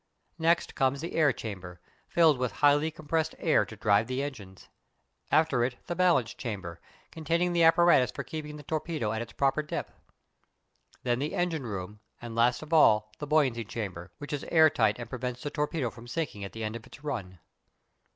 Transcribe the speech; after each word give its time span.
Next 0.39 0.73
comes 0.73 1.01
the 1.01 1.13
air 1.13 1.31
chamber, 1.31 1.79
filled 2.07 2.39
with 2.39 2.53
highly 2.53 2.89
compressed 2.89 3.35
air 3.37 3.67
to 3.67 3.75
drive 3.75 4.07
the 4.07 4.23
engines; 4.23 4.67
after 5.31 5.63
it 5.63 5.75
the 5.85 5.95
balance 5.95 6.33
chamber, 6.33 6.81
containing 7.11 7.53
the 7.53 7.61
apparatus 7.61 8.09
for 8.09 8.23
keeping 8.23 8.55
the 8.57 8.63
torpedo 8.63 9.11
at 9.11 9.21
its 9.21 9.33
proper 9.33 9.61
depth; 9.61 9.93
then 11.03 11.19
the 11.19 11.35
engine 11.35 11.67
room; 11.67 11.99
and, 12.19 12.33
last 12.35 12.63
of 12.63 12.73
all, 12.73 13.11
the 13.19 13.27
buoyancy 13.27 13.63
chamber, 13.63 14.11
which 14.17 14.33
is 14.33 14.43
air 14.45 14.71
tight 14.71 14.97
and 14.97 15.07
prevents 15.07 15.43
the 15.43 15.51
torpedo 15.51 15.91
from 15.91 16.07
sinking 16.07 16.43
at 16.43 16.53
the 16.53 16.63
end 16.63 16.75
of 16.75 16.87
its 16.87 17.03
run. 17.03 17.37